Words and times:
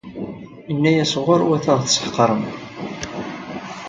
Yenna-yas 0.69 1.13
ɣur-wat 1.25 1.65
ad 1.71 1.77
ɣ-tessḥeqrem. 1.81 2.43